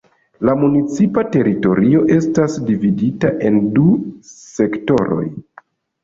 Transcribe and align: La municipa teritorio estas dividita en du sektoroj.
La 0.47 0.53
municipa 0.59 1.23
teritorio 1.33 1.99
estas 2.15 2.55
dividita 2.69 3.31
en 3.49 3.59
du 3.75 3.83
sektoroj. 4.31 5.27